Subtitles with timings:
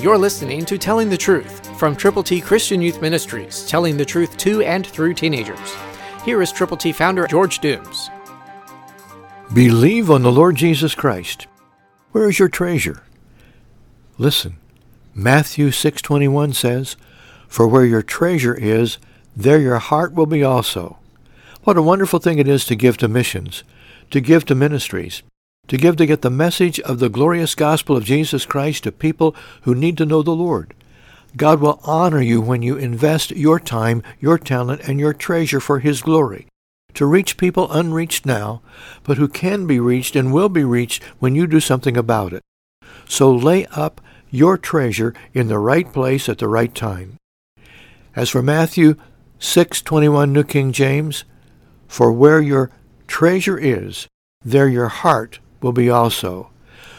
[0.00, 4.36] You're listening to Telling the Truth from Triple T Christian Youth Ministries, telling the truth
[4.36, 5.74] to and through teenagers.
[6.24, 8.08] Here is Triple T founder George Dooms.
[9.52, 11.48] Believe on the Lord Jesus Christ.
[12.12, 13.02] Where is your treasure?
[14.18, 14.58] Listen.
[15.16, 16.94] Matthew 6:21 says,
[17.48, 18.98] "For where your treasure is,
[19.36, 20.98] there your heart will be also."
[21.64, 23.64] What a wonderful thing it is to give to missions,
[24.12, 25.24] to give to ministries,
[25.68, 29.36] to give to get the message of the glorious gospel of Jesus Christ to people
[29.62, 30.74] who need to know the Lord.
[31.36, 35.78] God will honor you when you invest your time, your talent, and your treasure for
[35.78, 36.46] His glory,
[36.94, 38.62] to reach people unreached now,
[39.04, 42.42] but who can be reached and will be reached when you do something about it.
[43.06, 44.00] So lay up
[44.30, 47.16] your treasure in the right place at the right time.
[48.16, 48.96] As for Matthew
[49.38, 51.24] 6:21 New King James,
[51.86, 52.70] for where your
[53.06, 54.08] treasure is,
[54.44, 56.50] there your heart will be also.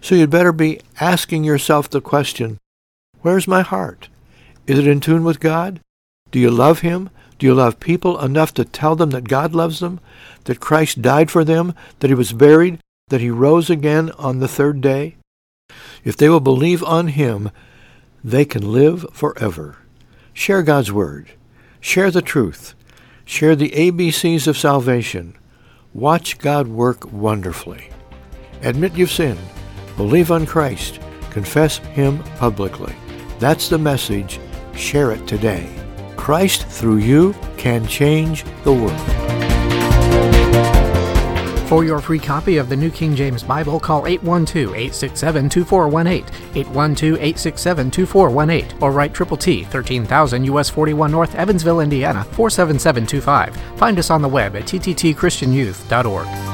[0.00, 2.58] So you'd better be asking yourself the question,
[3.20, 4.08] where's my heart?
[4.66, 5.80] Is it in tune with God?
[6.30, 7.10] Do you love Him?
[7.38, 10.00] Do you love people enough to tell them that God loves them,
[10.44, 12.78] that Christ died for them, that He was buried,
[13.08, 15.16] that He rose again on the third day?
[16.04, 17.50] If they will believe on Him,
[18.22, 19.78] they can live forever.
[20.32, 21.30] Share God's Word.
[21.80, 22.74] Share the truth.
[23.24, 25.34] Share the ABCs of salvation.
[25.92, 27.90] Watch God work wonderfully.
[28.62, 29.40] Admit you've sinned.
[29.96, 31.00] Believe on Christ.
[31.30, 32.94] Confess Him publicly.
[33.38, 34.38] That's the message.
[34.74, 35.68] Share it today.
[36.16, 39.22] Christ through you can change the world.
[41.72, 49.14] For your free copy of the New King James Bible, call 812-867-2418, 812-867-2418, or write
[49.14, 53.56] Triple T, 13,000 US 41 North, Evansville, Indiana, 47725.
[53.78, 56.51] Find us on the web at tttchristianyouth.org.